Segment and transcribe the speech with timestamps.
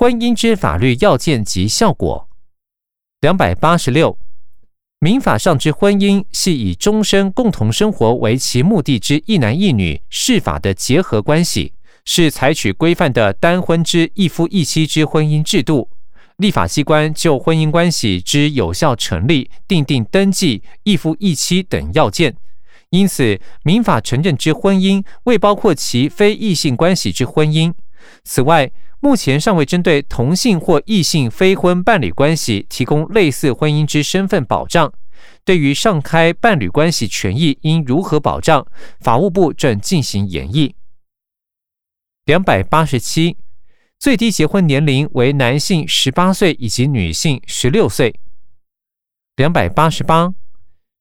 [0.00, 2.26] 婚姻之法律要件及效果。
[3.20, 4.16] 两百八十六，
[4.98, 11.74] 民法上之婚姻系以终身共同生活为其目的之一男一女事法的结合关系，
[12.06, 15.90] 是采取规范的单婚之一夫一妻之婚姻制度。
[16.38, 22.34] 立法机关就婚姻关系之有效成立，订定登记一夫一妻等要件。
[22.88, 27.74] 因此，民法承认之婚姻未包括其非异性关系之婚姻。
[28.24, 28.72] 此外，
[29.02, 34.92] 目前尚未针对同性或异性非婚伴侣关系提供类似婚姻之身份保障。
[35.44, 38.66] 对于上开伴侣关系权益应如何保障，
[39.00, 40.74] 法务部正进行研议。
[42.26, 43.38] 两百八十七，
[43.98, 48.14] 最低结婚年龄为男性十八岁以及女性十六岁。
[49.36, 50.34] 两百八十八，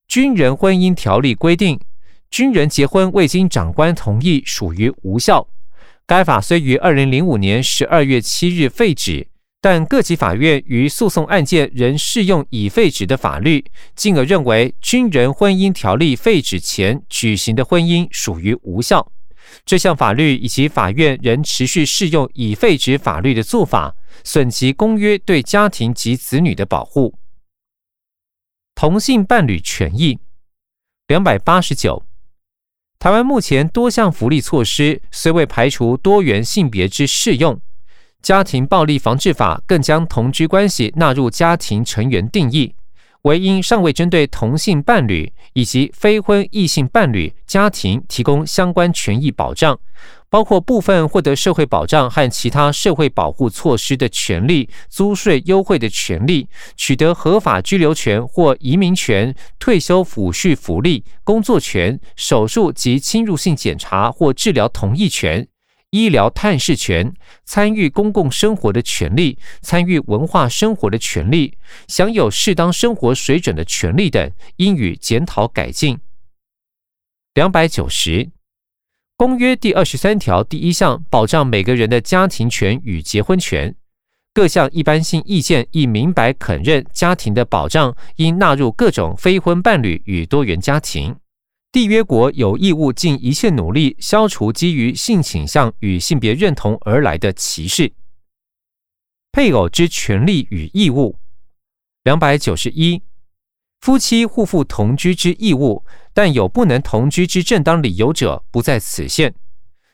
[0.07, 1.79] 军人婚姻条例规定，
[2.31, 5.47] 军人结婚未经长官同意属于无效。
[6.09, 9.27] 该法虽于二零零五年十二月七日废止，
[9.61, 13.63] 但各级法院于诉讼案件仍适用已废止的法律，
[13.95, 19.11] 进而认为军人婚姻条例废止前举行的婚姻属于无效。
[19.63, 27.19] 这项法律以及法院仍持续适用已废止法律的做法，损及公约对家庭及子女的保护。
[28.73, 30.17] 同性伴侣权益
[31.05, 32.08] 两百八十九。
[32.99, 37.57] 台湾目前多项福利措施虽未排除多元性别之适用，
[38.21, 42.75] 家庭暴力防治法更将同居关系纳入家庭成员定义，
[43.21, 49.79] 唯因尚未针对同性伴侣以及非婚异性伴侣家庭提供相关权益保障。
[50.29, 65.47] 包括部分获得社会保障和其他社会保护措施的权利、租税优惠的权利、取得合法居留权或移民权、退休抚恤福利、工作权、手术及侵入性检查或治疗同意权、
[65.89, 67.11] 医疗探视权、
[67.43, 71.57] 参与公共生活的权利、参与文化生活的权利、
[71.87, 75.99] 享有适当生活水准的权利等，应予检讨改进。
[77.33, 78.29] 两百九十。
[79.19, 83.75] 公约第二十三条第一项保障每个人的家庭权与结婚权，
[84.33, 91.17] 各项一般性意见亦明白肯认家庭的保障应纳入各种非婚伴侣与多元家庭。
[91.69, 97.91] 缔约国有义务尽一切努力消除基于性倾向与性别认同而来的歧视。
[99.33, 101.17] 配偶之权利与义务，
[102.05, 103.01] 两百九十一。
[103.81, 105.85] 夫妻互负同居之义务，
[106.19, 109.33] 但有不能同居之正当理由者，不在此限。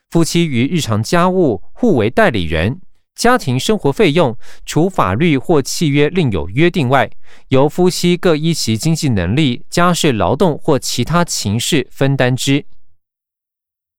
[0.10, 2.82] 夫妻于日常家务互为代理人，
[3.14, 7.12] 家庭生活费用除法律或契约另有约定外，
[7.50, 12.66] 由夫妻各依其经济能力、家事劳动或其他情事分担之。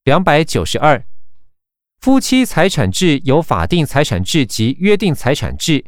[0.02, 1.06] 两百九十二，
[2.00, 5.84] 夫妻财产制有法定财产制及约定财产制。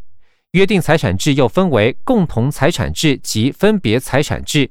[0.53, 4.71] 约定财产制又分为共同财产制及分别财产制。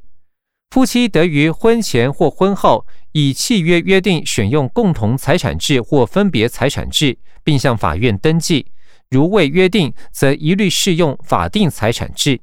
[0.70, 8.72] 夫妻得于婚前或婚后以契约约定选用共同财产制或分别财产制，并向法院登记。
[9.10, 12.42] 如未约定，则一律适用法定财产制。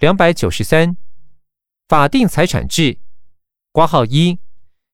[0.00, 0.96] 两百九十三，
[1.88, 2.98] 法定财产制，
[3.70, 4.40] 挂号一，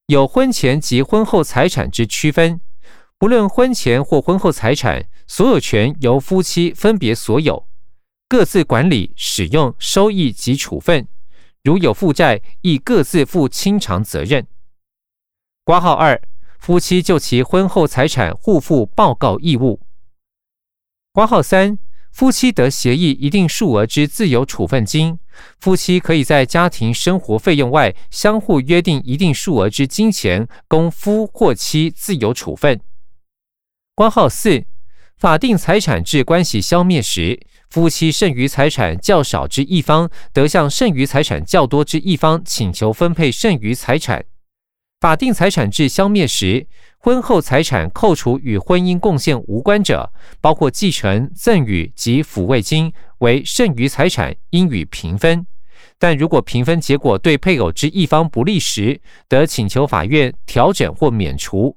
[0.07, 2.61] 有婚前及婚后财产之区分。
[3.19, 7.67] 不论婚前或婚后财产，所有权由夫妻分别所有，
[8.29, 11.09] 各自管理、使用、收益及处分。
[11.63, 14.47] 如有负债，亦各自负清偿责任。
[15.63, 16.21] 挂号二，
[16.59, 19.81] 夫妻就其婚后财产互负报告义务。
[21.13, 21.79] 挂号三，
[22.13, 25.19] 夫妻得协议一定数额之自由处分金，
[25.59, 32.81] 夫妻可以在家庭生活费用外，相互约定一定数额之金钱，供夫或妻自由处分。
[33.95, 34.65] 挂号四，
[35.19, 37.39] 法定财产制关系消灭时，
[37.71, 44.25] 夫妻剩余财产较少之一方得向剩余财产较多之一方请求分配剩余财产。
[45.01, 46.67] 法定财产制消灭时，
[46.99, 55.47] 婚后财产扣除与婚姻贡献无关者，包括继承、赠与及抚慰金，为剩余财产，应予平分。
[55.97, 61.77] 但如果平分结果对配偶之一方不利时，得请求法院调整或免除。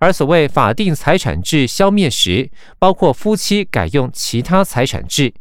[0.00, 5.32] 而所谓法定财产制消灭时，包括夫妻改用其他财产制。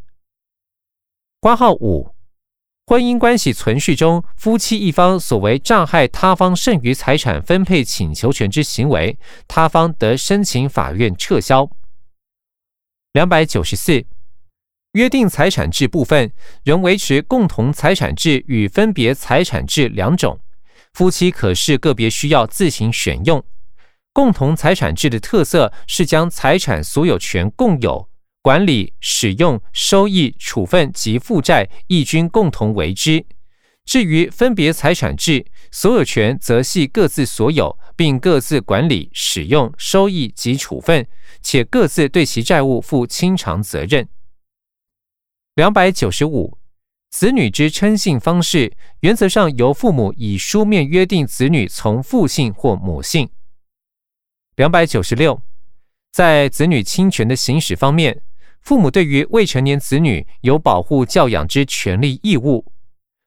[1.44, 2.16] 挂号五，
[2.86, 11.70] 婚姻关系存续中，夫妻一方所为障害他方剩余财产分配请求权之行为，他方得申请法院撤销。
[13.12, 14.06] 两百九十四，
[14.94, 16.32] 约定财产制部分
[16.64, 20.40] 仍维持共同财产制与分别财产制两种，
[20.94, 23.44] 夫妻可视个别需要自行选用。
[24.14, 28.08] 共同财产制的特色是将财产所有权共有、
[28.44, 33.26] 管理、使用、收益、处分及负债亦均共同为之。
[33.86, 41.08] 至于分别财产制，所有权则系各自所有，并各自管理、使用、收益及处分，
[41.42, 44.10] 且各自对其债务负清偿责任。
[45.56, 46.58] 两百九十五，
[47.12, 53.30] 子女之称姓方式，原则上由父母以书面约定子女从父姓或母姓。
[54.58, 55.42] 两百九十六，
[56.12, 58.22] 在子女侵权的行使方面，
[58.64, 62.66] 父母对于未成年子女有保护教养之权利义务。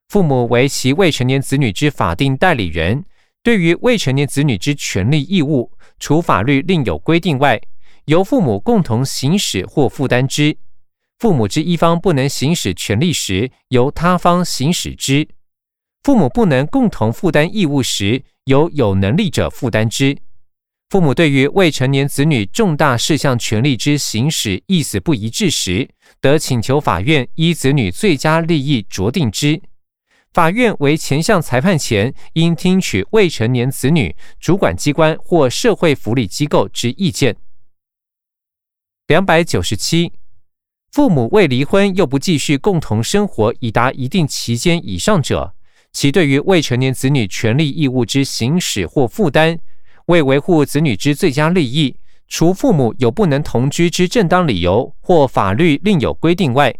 [0.08, 3.04] 父母为其未成年子女之法定代理人，
[3.42, 7.60] 对于未成年子女之权利义务，除法律另有规定外，
[8.06, 10.56] 由父母共同行使或负担之。
[11.18, 15.28] 父母之一方不能行使权利时，由他方行使之。
[16.02, 20.16] 父母不能共同负担义务时，由有能力者负担之。
[20.88, 25.90] 父母对于未成年子女重大事项权利之行使意思不一致时，
[26.20, 29.60] 得请求法院依子女最佳利益酌定之。
[30.32, 37.36] 法院为前项裁判前，应听取未成年子女主管机关或社会福利机构之意见。
[39.08, 40.12] 两百九十七，
[40.92, 45.56] 父母未离婚又不继续共同生活已达一定期间以上者，
[45.90, 49.58] 其对于未成年子女权利义务之行使或负担。
[50.06, 51.96] 为维护子女之最佳利益，
[52.28, 56.72] 除父母有不能同居之正当理由或法律另有规定外，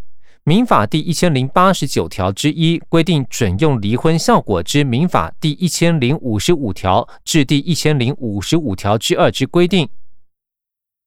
[0.45, 9.89] 民法第一千零八十九条之一规定准用离婚效果之民法第一千零五十五条至第一千零五十五条之二之规定。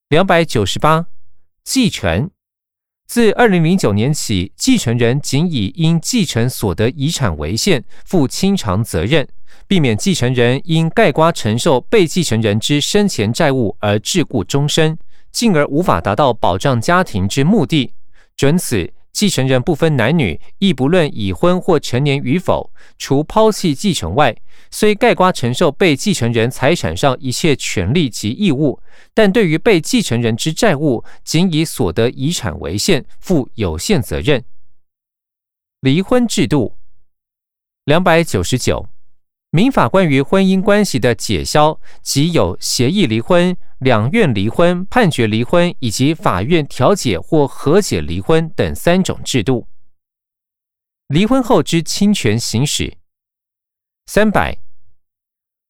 [0.10, 1.06] 两百九十八，
[1.64, 2.30] 继承。
[3.08, 9.28] 自二零零九年起，继承人仅以因继承所得遗产为限，负清偿责任，
[9.70, 14.98] 避免继承人因盖瓜承受被继承人之生前债务而桎梏终身，
[15.32, 17.94] 进而无法达到保障家庭之目的。
[18.36, 18.92] 准此。
[19.12, 24.36] 继承人不分男女，亦不论已婚或成年与否，除抛弃继承外，
[24.70, 28.80] 虽盖瓜承受被继承人财产上一切权利及义务，
[29.14, 34.44] 但对于被继承人之债务，仅以所得遗产为限，负有限责任。
[35.82, 36.76] 离婚制度
[37.86, 38.88] 两百九十九。
[39.52, 49.68] 民法关于婚姻关系的解消，即有协议离婚、两院离婚、判决离婚以及法院调解或和解离婚等三种制度。
[51.08, 52.96] 离婚后之侵权行使。
[54.06, 54.60] 三百，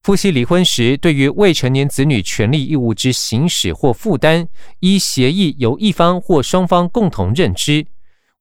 [0.02, 4.50] 夫妻离婚时，对于未成年子女权利义务之行使或负担，
[4.81, 7.88] 依协议由一方或双方共同认知。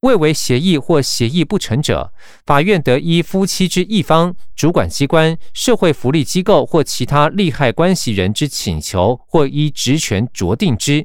[0.00, 2.12] 未为协议或协议不成者，
[2.46, 11.04] 法院得依夫妻之一方、主管机关、社会福利机构或其他利害关系人之请求，或依职权酌定之。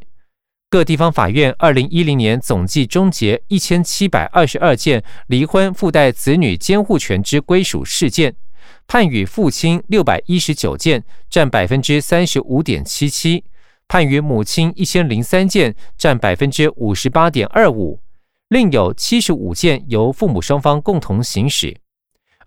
[0.69, 8.36] 各地方法院二零一零年总计终结一千七百二十二件离婚附带子女监护权之归属事件，
[8.86, 13.44] 判予父亲六百一十九件，占百分之三十五点七七；
[13.88, 18.02] 判予母亲一千零三件，占百分之五十八点二五。
[18.53, 21.75] 另有七十五件由父母双方共同行使。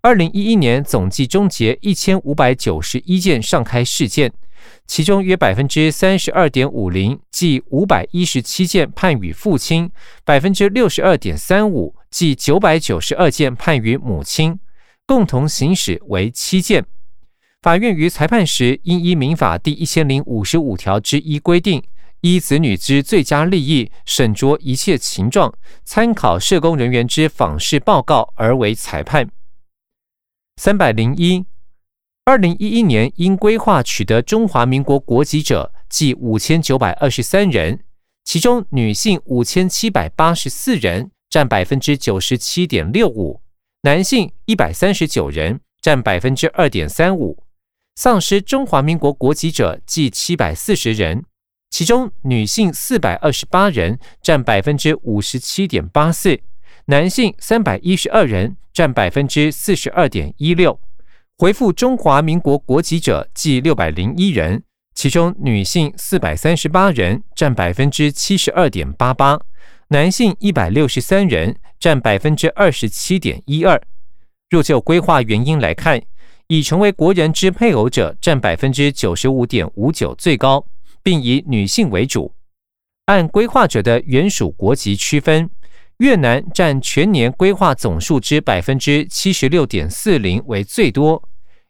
[0.03, 4.33] 二零一一年总计终结一千五百九十一件上开事件，
[4.87, 9.89] 其中约百分之三十二点五零，即五百一十七件判予父亲；
[10.25, 14.61] 百分之六十二点三五，即九百九十二件判予母亲。
[15.07, 16.87] 共同行使为七件。
[17.63, 21.83] 法院于裁判时，应依民法第一千零五十五条之一规定。
[22.21, 25.53] 依子女之最佳利益，审酌一切情状，
[25.85, 29.31] 参考社工人员之访视报告而为裁判。
[30.57, 31.45] 三百零一，
[32.25, 37.85] 二零一一年因规划取得中华民国国籍者，计五千九百二十三人，
[38.25, 43.41] 其中女性五千七百八十四人，占百分之九十七点六五；
[43.83, 47.45] 男性一百三十九人，占百分之二点三五。
[47.95, 51.25] 丧失中华民国国籍者，计七百四十人。
[51.71, 56.37] 其中女性四百二十八人，占百分之五十七点八四；
[56.87, 60.79] 男性三百一十二人，占百分之四十二点一六。
[61.37, 64.63] 回复中华民国国籍者计六百零一人，
[64.95, 69.37] 其中女性四百三十八人，占百分之七十二点八八；
[69.89, 73.79] 男性一百六十三人，占百分之二十七点一二。
[74.49, 76.01] 若就规划原因来看，
[76.47, 80.65] 已成为国人之配偶者占百分之九十五点五九，最高。
[81.07, 82.35] 并以女性为主，
[83.05, 85.49] 按规划者的原属国籍区分，
[85.99, 91.23] 越南占全年规划总数之百分之七十六点四零为最多，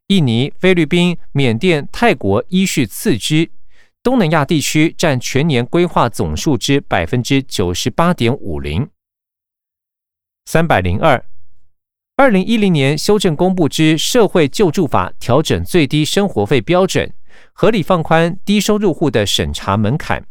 [0.07, 3.50] 印尼、菲律宾、缅甸、泰国依序次之。
[4.02, 8.88] 东南亚地区占全年规划总数之百分之九十八点五零。
[10.47, 11.23] 三百零二，
[12.16, 17.12] 二零一零年修正公布之社会救助法，调整最低生活费标准，
[17.58, 20.22] 合理放宽低收入户的审查门槛。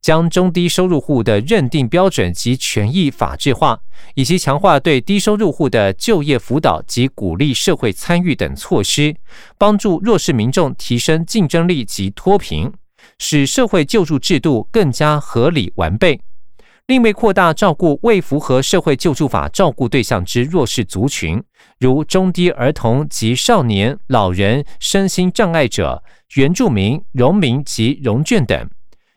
[0.00, 3.80] 将中低收入户的认定标准及权益法制化，
[4.14, 9.16] 以及强化对低收入户的就业辅导及鼓励社会参与等措施，
[9.58, 12.72] 帮助弱势民众提升竞争力及脱贫，
[13.18, 16.20] 使社会救助制度更加合理完备。
[16.86, 21.42] 另为扩大照顾未符合社会救助法照顾对象之弱势族群，
[21.80, 26.02] 如中低儿童及少年、老人、身心障碍者、
[26.34, 28.68] 原住民、农民及农眷等。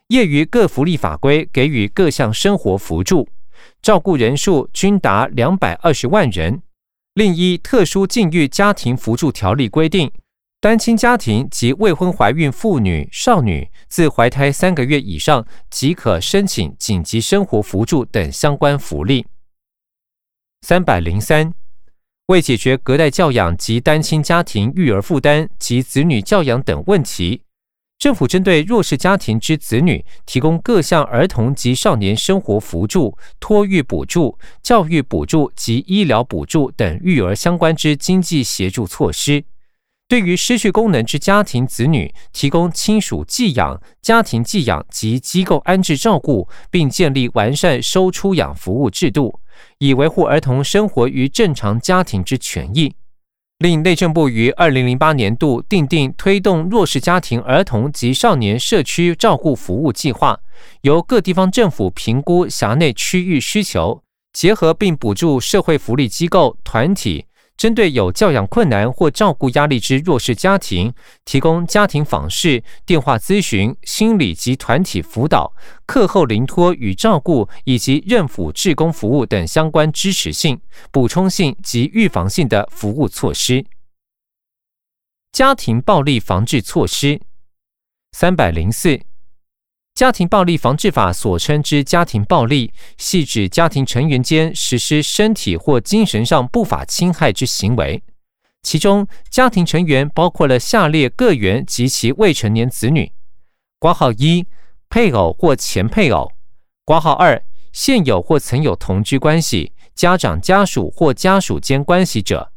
[0.08, 3.28] 业余各福利法规给予各项生活扶助，
[3.80, 6.62] 照顾人数均达两百二十万人。
[7.14, 10.10] 另一特殊境遇家庭扶助条例规定，
[10.60, 19.26] 单亲家庭及未婚怀孕妇女、少女自怀胎三个月以上即可申请紧急生活扶助等相关福利。
[20.62, 21.52] 三百零三，
[22.26, 27.42] 为解决隔代教养及单亲家庭育儿负担及子女教养等问题。
[27.98, 39.42] 政府针对弱势家庭之子女，提供各项儿童及少年生活扶助、托育补助、教育补助及医疗补助等育儿相关之经济协助措施；
[40.08, 49.38] 对于失去功能之家庭子女，提供亲属寄养、家庭寄养及机构安置照顾，并建立完善收出养服务制度，
[49.78, 52.94] 以维护儿童生活于正常家庭之权益。
[53.58, 60.40] 另内政部于二零零八年度订定推动弱势家庭儿童及少年社区照顾服务计划，
[60.80, 64.02] 由各地方政府评估辖内区域需求，
[64.32, 67.26] 结合并补助社会福利机构团体。
[67.62, 70.92] 针对有教养困难或照顾压力之弱势家庭，
[71.24, 75.54] 提供家庭访视、电话咨询、心理及团体辅导、
[75.86, 83.64] 课后临托与照顾，以及任辅志工服务等相关支持性、补充性及预防性的服务措施。
[85.30, 87.20] 家庭暴力防治措施
[88.10, 89.11] 三百零四。
[89.94, 98.02] 家庭暴力防治法所称之家庭暴力，系指家庭成员间实施身体或精神上不法侵害之行为。
[98.62, 103.12] 其中，家庭成员包括了下列个员及其未成年子女：
[103.78, 104.46] 挂号一，
[104.88, 106.32] 配偶或前配偶；
[106.86, 112.50] 挂号二，现有或曾有同居关系，家长家属或家属间关系者；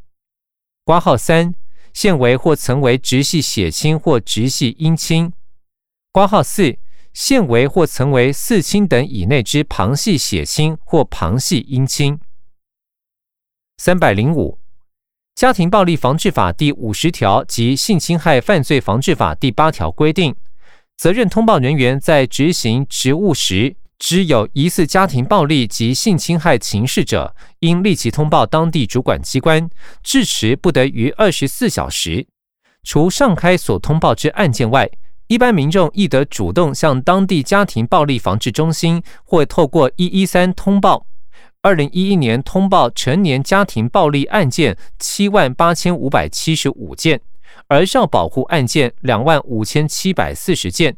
[0.86, 1.54] 挂号三，
[1.94, 5.32] 现为或曾为直系血亲或直系姻亲；
[6.14, 6.78] 挂号四。
[7.16, 12.20] 现为或曾为四亲等以内之旁系血亲或旁系姻亲。
[13.78, 14.60] 三百零五，
[15.34, 20.36] 家庭暴力防治法第五十条及性侵害犯罪防治法第八条规定，
[20.98, 29.70] 责任通报人员在执行职务时，知有疑似家庭暴力及性侵害情事者，应立即通报当地主管机关，
[30.04, 32.28] 至迟不得于二十四小时。
[32.84, 34.92] 除上开所通报之案件外，
[35.28, 41.08] 一般民众亦得主动向当地家庭暴力防治中心或透过一一三通报。
[41.64, 47.22] 二零一一年通报成年家庭暴力案件七万八千五百七十五件，
[47.70, 50.96] 儿少保护案件两万五千七百四十件，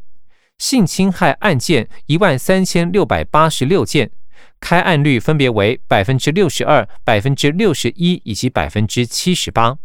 [0.57, 4.12] 性侵害案件一万三千六百八十六件，
[4.60, 9.77] 开案率分别为百分之六十二、百分之六十一以及百分之七十八。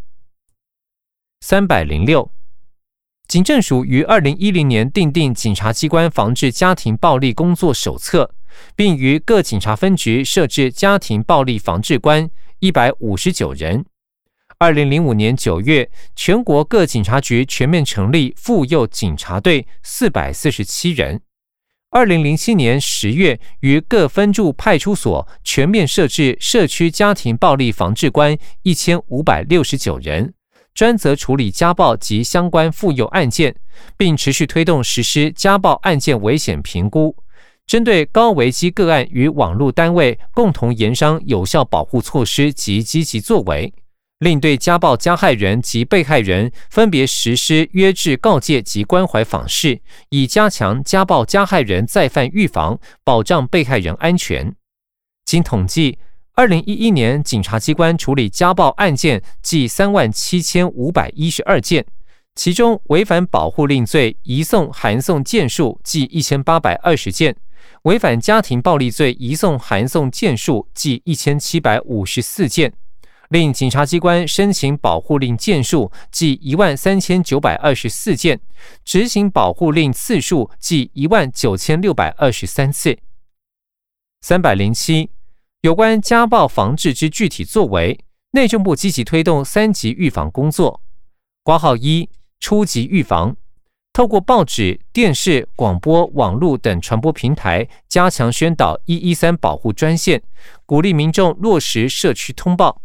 [1.41, 2.33] 三百零六。
[3.33, 8.25] 警政署于二零一零年订定《警察机关防治家庭暴力工作手册》，
[8.77, 13.87] 并于各警察分局设置家庭暴力防治官一百五十九人。
[14.59, 21.23] 二零零五年九月，全国各警察局全面成立妇幼警察队四百四十七人。
[21.89, 30.35] 二零零七年十月，于各分驻派出所全面设置社区家庭暴力防治官一千五百六十九人。
[30.75, 33.55] 专责处理家暴及相关妇幼案件，
[33.97, 37.15] 并持续推动实施家暴案件危险评估，
[37.67, 43.73] 针对高危机个案与网络单位共同研商有效保护措施及积极作为，
[44.19, 54.55] 另对家暴加害人及被害人分别实施约制告诫及关怀访视，以加强家暴加害人再犯预防，保障被害人安全。
[55.27, 55.99] 经统计。
[56.35, 61.85] 二零一一年，警察机关处理家暴案件计三万七千五百一十二件，
[62.35, 67.37] 其中违反保护令罪移送函送件数计一千八百二十件，
[67.83, 72.73] 违反家庭暴力罪移送函送件数计一千七百五十四件。
[73.29, 78.41] 令警察机关申请保护令件数计一万三千九百二十四件，
[78.87, 82.99] 执行保护令次数计一万九千六百二十三次。
[84.23, 85.11] 三百零七，
[85.63, 87.97] 有关家暴防治之具体作为，
[88.33, 90.83] 内政部积极推动三级预防工作。
[91.45, 93.37] 挂号一，初级预防。
[93.93, 100.21] 透过报纸、电视、广播、网络等传播平台，加强宣导一一三保护专线，
[100.67, 102.83] 鼓励民众落实社区通报。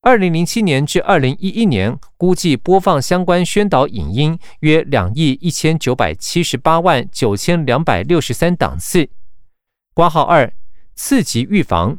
[0.00, 9.10] 二零零七年至二零一一年，估计播放相关宣导影音约两亿一千九百七十八万九千两百六十三档次。
[9.92, 10.50] 挂号二，
[11.00, 11.96] 四级预防，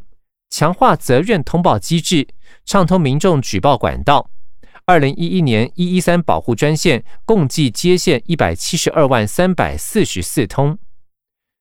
[0.49, 2.27] 强化责任通报机制，
[2.65, 4.29] 畅通民众举报管道。
[4.83, 10.77] 二零一一年一一三保护专线共计接线一百七十二万三百四十四通。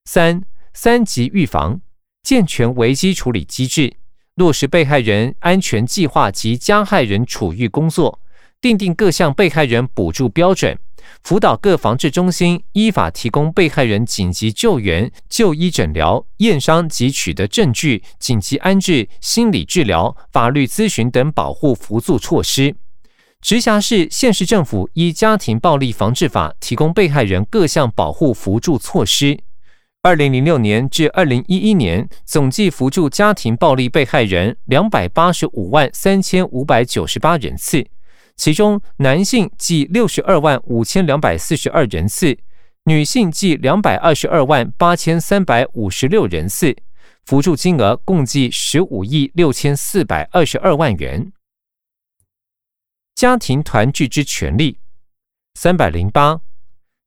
[0.07, 0.42] 三
[0.75, 1.80] 三级预防，
[2.25, 3.95] 健全危机处理机制，
[4.35, 8.21] 落实被害人安全计划及加害人处遇工作，
[8.61, 10.76] 订定各项被害人补助标准，
[11.22, 22.76] 辅导各防治中心依法提供被害人紧急救援、就医诊疗、验伤及取得证据、紧急安置、心理治疗、法律咨询等保护辅助措施。
[23.40, 29.38] 直辖市、县市政府依《家庭暴力防治法》提供被害人各项保护扶助措施。
[30.02, 37.86] 二零零六年至二零一一年，总计扶助家庭暴力被害人两百八十五万三千五百九十八人次，
[38.38, 42.38] 其中男性计六十二万五千两百四十二人次，
[42.85, 46.76] 女性计两百二十二万八千三百五十六人次，
[47.25, 51.33] 扶助金额共计十五亿六千四百二十二万元。
[53.16, 54.78] 家庭团聚之权利，
[55.54, 56.40] 三百零八，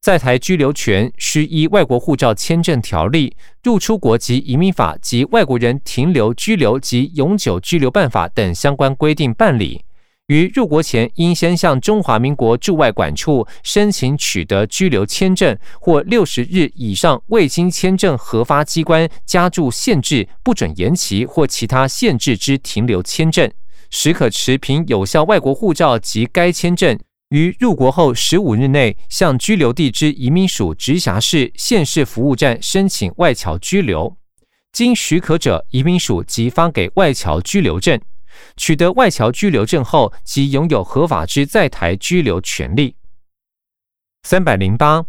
[0.01, 9.85] 在台居留权需依外国护照签证条例、入出国及移民法及外国人停留居留及永久居留办法等相关规定办理。
[10.31, 23.51] 于入国前，应先向中华民国驻外管处申请取得居留签证，或六十日以上未经签证核发机关加注限制、不准延期或其他限制之停留签证。
[23.89, 26.97] 时可持凭有效外国护照及该签证，
[27.31, 34.15] 于入国后十五日内向居留地之移民署直辖市、县市服务站申请外侨居留，
[34.71, 37.99] 经许可者，移民署即发给外侨居留证。
[38.57, 42.95] 取得外侨居留证后，即拥有合法之在台居留权利。
[44.23, 45.05] 三百零八，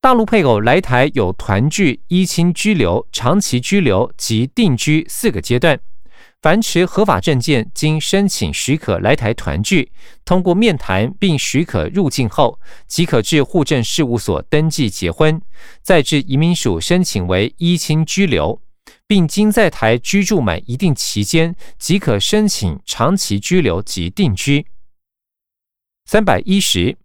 [0.00, 5.78] 大陆配偶来台有团聚、依亲居留、长期居留及定居四个阶段。
[6.42, 9.92] 凡持合法证件，经申请许可来台团聚，
[10.24, 15.42] 通过面谈并许可入境后，即可至户政事务所登记结婚，
[15.82, 18.58] 再至移民署申请为依亲居留，
[19.06, 24.66] 并经在台居住满一定期间，即可申请长期居留及定居。
[26.04, 26.96] 三百一十，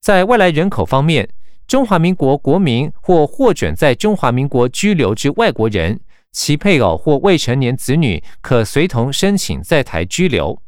[0.00, 1.28] 在外来人口方面，
[1.66, 6.00] 中华民国国民或获准在中华民国居留之外国人。
[6.32, 10.62] 其配偶或未成年子女可随同申请在台居留。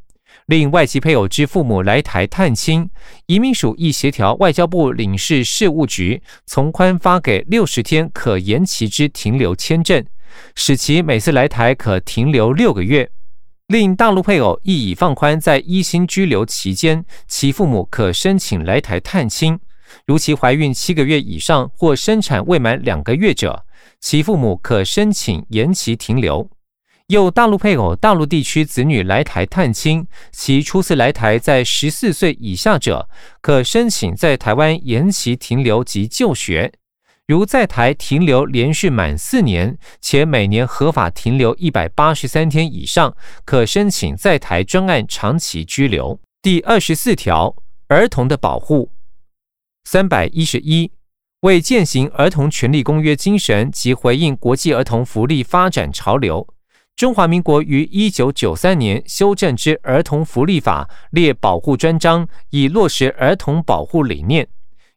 [0.46, 2.90] 另外籍配偶之父母来台探亲，
[3.26, 10.04] 移民署亦协调外交部领事事务局从宽发给六十天可延期之停留签证，
[10.54, 13.10] 使其每次来台可停留六个月。
[13.68, 19.58] 另大陆配偶亦已放宽在一星居留期间，其父母可申请来台探亲。
[20.06, 23.64] 如其怀孕七个月以上或生产未满两个月者。
[24.00, 26.50] 其父母可申请延期停留。
[27.06, 33.08] 有大陆配偶、大陆地区子女来台探亲，其初次来台在十四岁以下者，
[33.40, 36.72] 可申请在台湾延期停留及就学。
[37.26, 46.18] 如在台停留连续满四年，且每年合法停留一百八十三天以上，可申请在台专案长期居留。
[46.42, 47.54] 第二十四条，
[47.88, 48.90] 儿童的保护。
[49.84, 50.90] 三百一十一。
[51.42, 56.46] 为践行儿童权利公约精神及回应国际儿童福利发展潮流，
[56.94, 64.46] 中华民国于一九九三年修正之儿童福利法列保护专章，以落实儿童保护理念。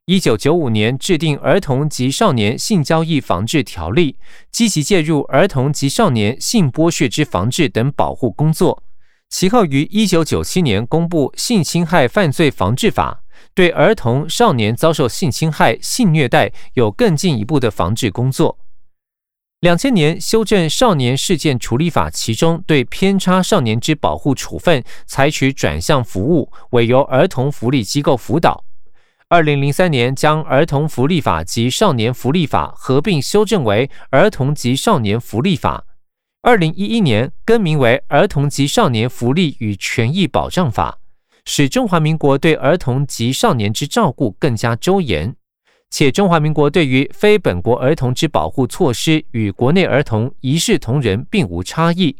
[0.07, 4.17] 一九九五年制定儿童及少年性交易防治条例，
[4.51, 8.83] 积极介入儿童及少年性剥削之防治等保护工作。
[9.31, 13.23] 其后于一九九七年公布性侵害犯罪防治法。
[13.55, 18.59] 对儿童、少年遭受性侵害、性虐待有更进一步的防治工作。
[19.61, 28.63] 两千年修正《少年事件处理法》，其中对偏差少年之保护处分采取转向服务，委由儿童福利机构辅导。
[29.27, 35.83] 二零零三年将《儿童福利法》及《少年福利法》合并修正为《儿童及少年福利法》。
[36.43, 40.99] 二零一一年更名为《儿童及少年福利与权益保障法》，
[41.43, 45.35] 使中华民国对儿童及少年之照顾更加周延。
[45.89, 52.15] 且中华民国对于非本国儿童之保护措施与国内儿童一视同仁，并无差异。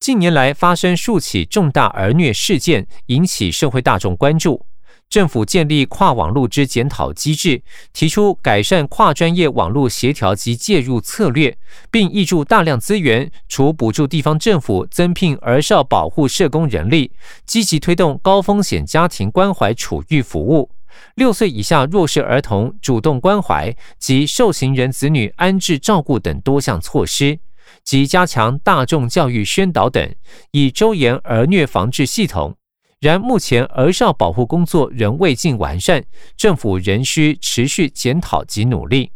[0.00, 4.66] 近年来发生数起重大儿虐事件，引起社会大众关注。
[5.12, 11.54] 政府建立跨网络之检讨机制，提出改善跨专业网络协调及介入策略，
[11.90, 17.12] 并挹注大量资源，除补助地方政府增聘儿少保护社工人力，
[17.44, 20.70] 积极推动高风险家庭关怀处遇服务、
[21.16, 27.38] 六岁以下弱势儿童主动关怀及受刑人子女安置照顾等多项措施。
[27.84, 30.14] 及加强大众教育宣导等，
[30.52, 32.56] 以周延儿虐防治系统。
[33.02, 36.04] 然目前儿少保护工作仍未尽完善，
[36.36, 39.10] 政府仍需持续检讨及努力。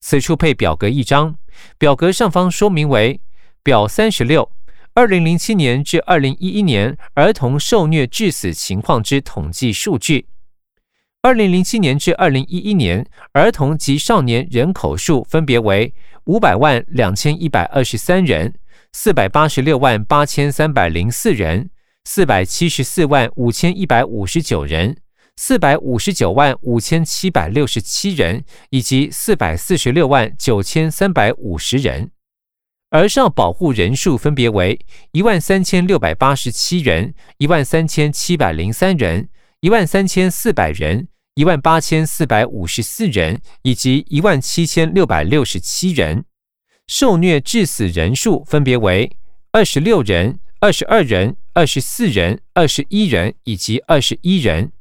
[0.00, 1.36] 此处配表格一张，
[1.76, 3.20] 表格上方说明为
[3.62, 4.50] 表三十六：
[4.94, 10.28] 二零零七年至二零一一年儿童受虐致死情况之统计数据。
[11.20, 15.92] 二零零七年至二零一一年儿童及少年人口数分别为。
[16.24, 18.54] 五百万两千一百二十三人，
[18.92, 21.70] 四百八十六万八千三百零四人，
[22.10, 24.96] 四百七十四万五千一百五十九人，
[25.36, 32.10] 四百五十九万五千七百六十七人，以及四百四十六万九千三百五十人。
[32.88, 34.80] 而上保护人数分别为
[35.12, 39.28] 一万三千六百八十七人，一万三千七百零三人，
[39.60, 41.08] 一万三千四百人。
[41.34, 46.24] 一万八千四百五十四人，以及一万七千六百六十七人，
[46.86, 49.14] 受虐致死人数分别为
[49.52, 54.72] 二十六人、二十二人、二十四人、二十一人以及二十一人。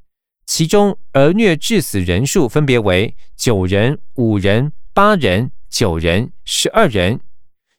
[0.48, 7.20] 其中儿虐致死人数分别为九人、五人、八人、九人、十二人。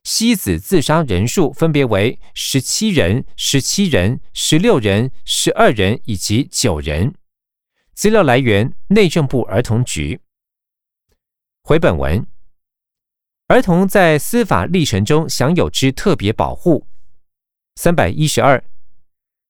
[0.04, 7.12] 妻子自杀人数分别为十七人、十七人、十六人、十二人以及九人。
[7.94, 10.20] 资料来源：内政部儿童局。
[11.62, 12.24] 回本文，
[13.48, 16.86] 儿童在司法历程中享有之特别保护。
[17.80, 18.60] 三百一十二，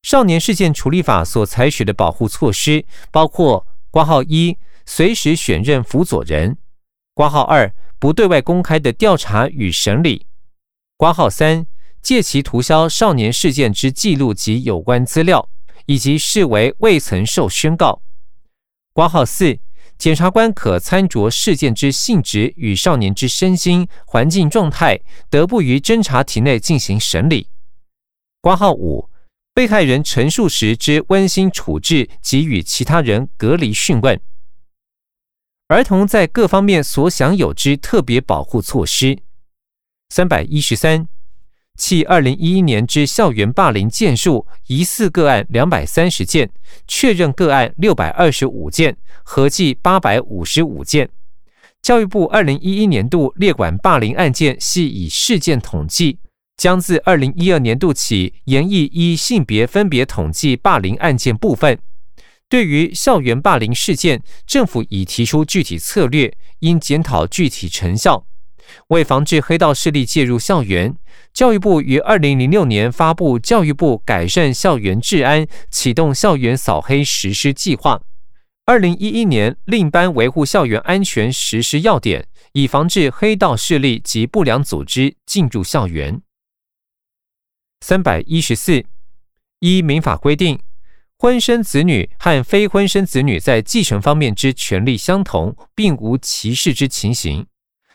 [0.03, 6.53] 少年事件处理法所采取的保护措施，包括：挂号一，随时选任辅佐人；
[7.15, 10.27] 挂号二，不对外公开的调查与审理；
[10.99, 11.67] 挂号三，
[12.03, 15.49] 借其涂销少年事件之记录及有关资料，
[15.87, 18.03] 以及视为未曾受宣告。
[18.93, 19.59] 挂号四，
[19.97, 27.49] 检察官可参酌事件之性质与少年之身心环境状态，得不于侦查体内进行审理。
[28.41, 29.11] 挂号五，
[29.53, 34.21] 被害人陈述时之温馨处置及与其他人隔离讯问。
[35.67, 39.19] 儿童在各方面所享有之特别保护措施。
[40.11, 41.09] 三百一十三。
[41.75, 46.51] 系二零一一年之校园霸凌件数疑似个案两百三十件，
[46.89, 51.09] 确认个案六百二十五件，合计八百五十五件。
[51.81, 56.19] 教育部二零一一年度列管霸凌案件系以事件统计，
[56.59, 61.79] 将自二零一二年度起严议依性别分别统计霸凌案件部分。
[62.51, 68.27] 对于校园霸凌事件，政府已提出具体策略，应检讨具体成效。
[68.89, 70.97] 为防治黑道势力介入校园，
[71.33, 77.97] 教育部于二零零六年发布《教育部改善校园治安启动校园扫黑实施计划》，
[78.67, 86.21] 二零一一年另颁《维护校园安全实施要点》，以防治黑道势力及不良组织进入校园。
[87.81, 88.85] 三百一十四，
[89.61, 90.59] 依民法规定，
[91.17, 97.47] 婚生子女和非婚生子女在继承方面之权利相同，并无歧视之情形。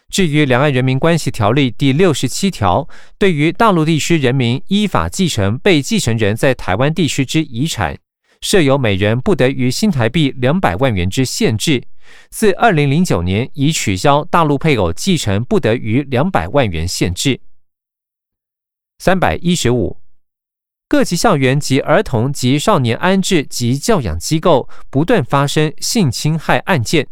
[0.10, 7.98] 至于《两岸人民关系条例》第六十七条，对于大陆地区人民依法继承被继承人在台湾地区之遗产，
[8.42, 11.84] 设有每人不得于新台币两百万元之限制。
[12.30, 17.42] 自二零零九年已取消大陆配偶继承不得于两百万元限制。
[19.00, 19.98] 三百一十五，
[20.88, 27.08] 各级校园及儿童及少年安置及教养机构不断发生性侵害案件。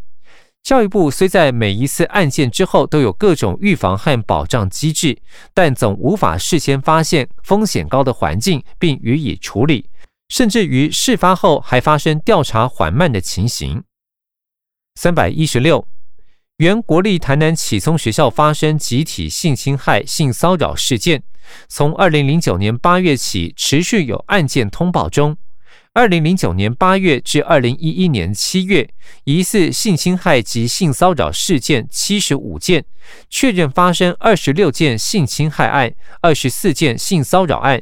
[0.63, 5.19] 教育部虽在每一次案件之后都有各种预防和保障机制，
[5.55, 9.89] 但总无法事先发现风险高的环境并予以处理，
[10.29, 13.83] 甚至于事发后还发生调查缓慢的情形。
[14.93, 15.87] 三百一十六，
[16.57, 21.23] 原国立台南启聪学校发生集体性侵害、性骚扰事件，
[21.67, 25.37] 从二零零九年八月起持续有案件通报中。
[25.93, 28.89] 二零零九年八月至二零一一年七月，
[29.25, 32.85] 疑似性侵害及性骚扰事件七十五件，
[33.29, 37.81] 确认发生二十六件性侵害案、二十四件性骚扰案，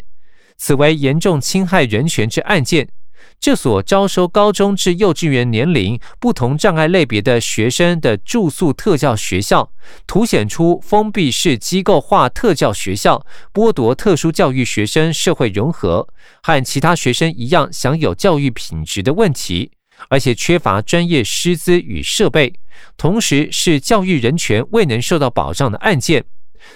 [0.57, 2.89] 此为严重侵害人权之案件。
[3.39, 9.71] 这所招收高中至幼稚园年龄不同障碍类别的学生的住宿特教学校，
[10.05, 16.05] 凸显出封闭式机构化特教学校剥夺特殊教育学生社会融合
[16.43, 19.71] 和其他学生一样享有教育品质的问题，
[20.09, 22.53] 而且缺乏专业师资与设备，
[22.97, 26.25] 同时是教育人权未能受到保障的案件。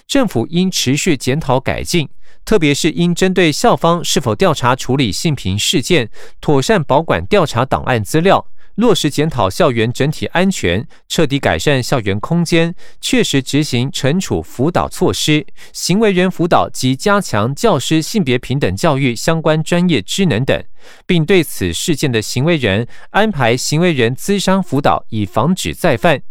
[0.07, 2.07] 政府应持续检讨改进。
[2.45, 6.09] 特别是应针对校方是否调查处理性平事件，
[6.41, 20.61] 妥善保管调查档案资料，落实检讨校园整体安全，彻底改善校园空间，确实执行惩处辅导措施、行为人辅导及加强教师性别平等教育相关专业职能等，
[21.05, 26.21] 并对此事件的行为人安排行为人咨商辅导，以防止再犯。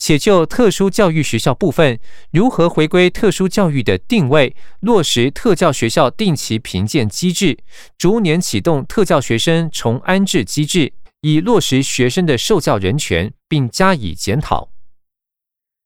[0.00, 2.00] 且就特殊教育学校部分，
[2.32, 7.58] 如何回归特殊教育的定位，落实特教学校定期评鉴机制，
[7.98, 14.70] 逐年启动特教学生重安置机制，以落实学生的受教人权，并加以检讨。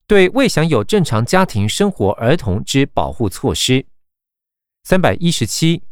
[0.06, 3.84] 对未享有正常家庭生活儿童之保护措施。
[4.84, 5.82] 三百一十七，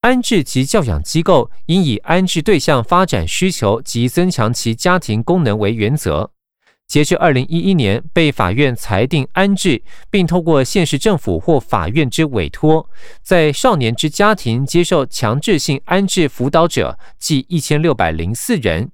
[0.00, 6.32] 安置及教养机构应以安置对象发展需求及增强其家庭功能为原则。
[6.90, 12.84] 截至二零一一年，被法院裁定安置，并透过县市政府或法院之委托，
[13.22, 18.90] 在少年之家庭接受强制性安置辅导者，计一千六百零四人。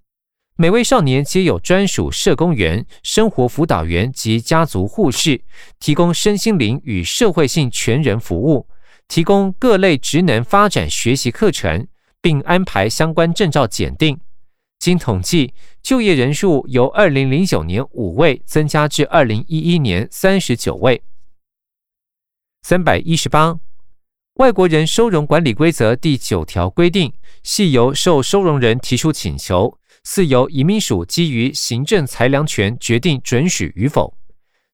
[0.59, 5.41] 每位少年皆有专属社工员、生活辅导员及家族护士，
[5.81, 8.69] 提供身心灵与社会性全人服务，
[9.09, 11.87] 提供各类职能发展学习课程，
[12.21, 14.21] 并安排相关证照检定。
[14.87, 21.03] 经统计，就业人数由二零零九年五位增加至二零一一年三十九位。
[22.63, 23.59] 三百一十八，
[24.35, 34.17] 外国人收容管理规则第九条规定，系由受收容人提出请求，似由移民署基于行政裁量权决定准许与否。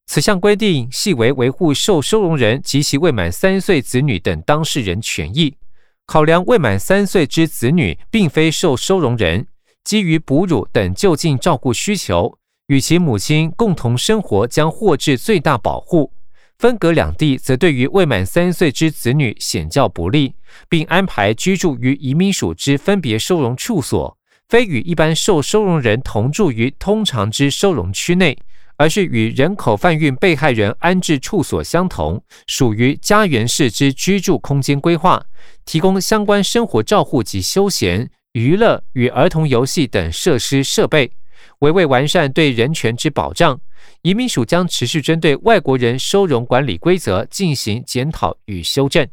[0.05, 5.57] 此项规定系为维护受收容人及其未满三岁子女等当事人权益，
[6.05, 9.47] 考量未满三岁之子女并非受收容人。
[9.85, 16.13] 基于哺乳等就近照顾需求，与其母亲共同生活将获致最大保护；
[16.59, 20.35] 分隔两地，则对于未满三岁之子女显较不利，
[20.69, 24.17] 并安排居住于移民署之分别收容处所，
[24.49, 28.39] 非与一般受收容人同住于通常之收容区内，
[28.77, 35.27] 而是与人口贩运被害人安置处所相同，属于家园式之居住空间规划，
[35.65, 38.09] 提供相关生活照护及休闲。
[38.33, 41.13] 娱乐与儿童游戏等设施设备，
[41.59, 43.61] 为为完善对人权之保障，
[44.01, 49.07] 移民署将持续针对外国人收容管理规则进行检讨与修正，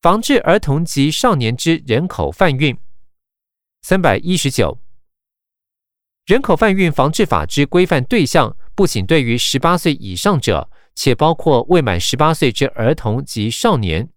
[0.00, 2.76] 防治儿童及少年之人口贩运。
[3.82, 4.78] 三百一十九，
[6.24, 14.08] 人口贩运防治法之规范对象，不仅对于十八岁以上者，且包括未满十八岁之儿童及少年，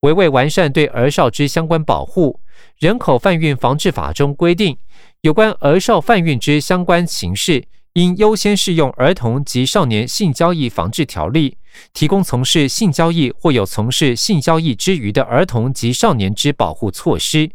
[0.00, 2.40] 为为完善对儿少之相关保护。
[2.84, 4.76] 人口贩运防治法中规定，
[5.22, 11.56] 有关儿少贩运之相关情事，应优先适用儿童及少年性交易防治条例，
[11.94, 17.50] 提供从事性交易或有从事性交易之余的儿童及少年之保护措施，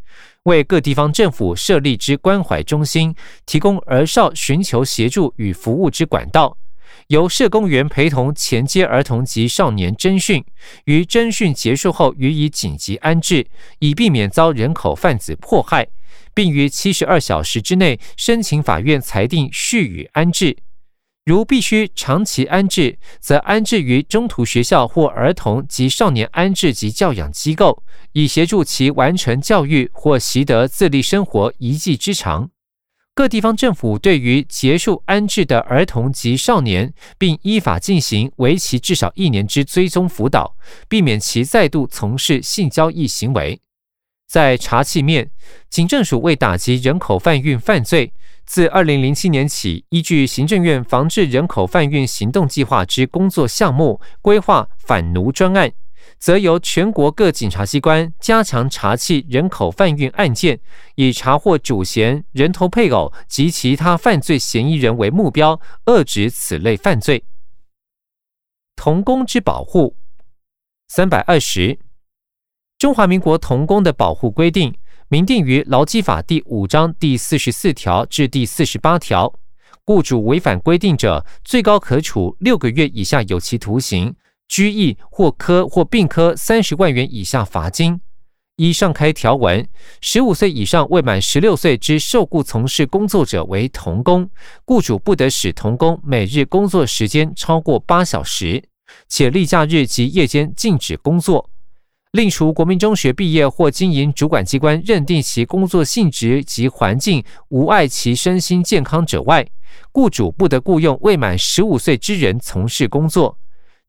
[0.45, 3.13] 为各地方政府设立之关怀中心，
[3.45, 6.57] 提供儿少寻求协助与服务之管道。
[7.09, 10.45] 由社工员陪同前接儿童及少年侦讯，
[10.85, 13.47] 于侦讯结束后予以紧急安置，
[13.79, 15.87] 以避免遭人口贩子迫害，
[16.35, 20.55] 并于七十二小时之内申请法院裁定续予安置。
[21.25, 32.51] 如必须长期安置，则安置于中途学校或儿童及少年安置及教养机构，以协助其完成教育或习得自立生活一技之长。
[33.19, 40.55] 各地方政府对于结束安置的儿童及少年，并依法进行为期至少一年之追踪辅导，
[40.87, 43.59] 避免其再度从事性交易行为。
[44.25, 45.31] 在查缉面，
[45.69, 48.13] 警政署为打击人口贩运犯罪，
[48.45, 55.69] 自二零零七年起，依据行政院防治人口贩运行动计划之工作项目，规划反奴专案。
[56.19, 60.59] 则由全国各警察机关加强查缉人口贩运案件，
[60.95, 67.23] 以查获主嫌、人头配偶及其他犯罪嫌疑人为目标，遏止此类犯罪。
[68.75, 69.95] 童工之保护，
[70.89, 71.79] 三百二十，
[72.77, 74.77] 中华民国童工的保护规定，
[75.07, 79.33] 明定于劳基法第五章第四十四条至第四十八条。
[79.85, 84.15] 雇主违反规定者，最高可处六个月以下有期徒刑、
[84.49, 88.01] 拘役或科或并科三十万元以下罚金。
[88.57, 89.65] 依上开条文，
[90.01, 94.29] 十五岁以上未满十六岁之受雇从事工作者为童工，
[94.65, 98.61] 雇主不得使童工每日工作时间超过八小时，
[99.07, 101.49] 且例假日及夜间禁止工作。
[102.11, 109.47] 另除国民中学毕业或经营主管机关认定其工作性质及环境无碍其身心健康者外，
[109.93, 113.37] 雇主不得雇佣未满十五岁之人从事工作。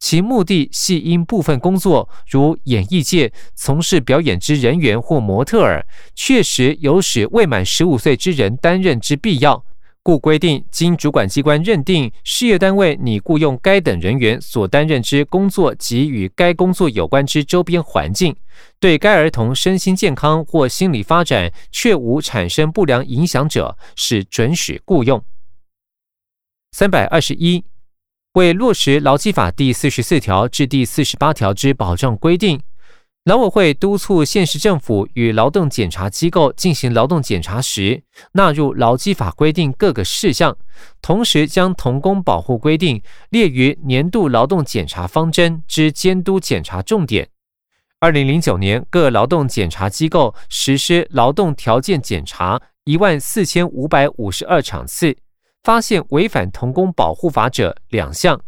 [0.01, 9.65] 其目的系因部分工作，如演艺界从事表演之人员或模特儿，确实有使未满十五岁之人担任之必要。
[10.03, 18.35] 故规定，经主管机关认定事业单位拟雇佣该等人员所担任之工作及与该工作有关之周边环境，
[18.81, 25.23] 对该儿童身心健康或心理发展确无产生不良影响者，是准许雇佣。
[26.73, 27.63] 三百二十一，
[28.35, 32.61] 为落实劳基法第四十四条至第四十八条之保障规定。
[33.25, 40.57] 劳委会督促县市政府与劳动检查机构进行劳动检查时，纳入劳基法规定各个事项，
[41.03, 47.29] 同时将童工保护规定列于年度劳动检查方针之监督检查重点。
[47.99, 55.15] 二零零九年，各劳动检查机构实施劳动条件检查一万四千五百五十二场次，
[55.63, 58.41] 发现违反童工保护法者两项。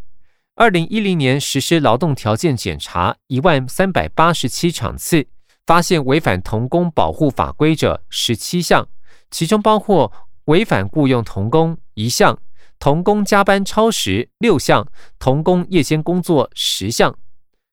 [0.55, 5.27] 二零一零年实施劳动条件检查一万三百八十七场次，
[5.67, 8.89] 发现违反童工保护法规者十七项，
[9.31, 10.13] 其中包括
[10.45, 12.39] 违反雇佣童工一项，
[12.79, 14.87] 童工加班超时六项，
[15.19, 17.17] 童工夜间工作十项。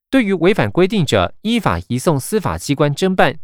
[0.10, 3.38] 对于违反规定者，依法移送司法机关侦办。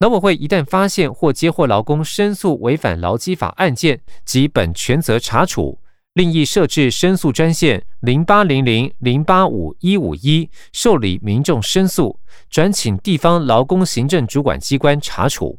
[0.00, 5.78] 劳委会一旦发现或接获劳工申诉违反劳基法案件，即本全责查处。
[6.14, 12.18] 另亦设置申诉专线零八零零零八五一五一，受理民众申诉，
[12.50, 15.58] 转请地方劳工行政主管机关查处。